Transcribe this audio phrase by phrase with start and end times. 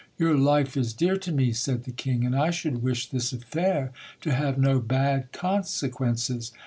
[0.17, 3.91] Your life is dear to me, said the king; and I should wish this affair
[4.21, 6.51] to have no bad consequences.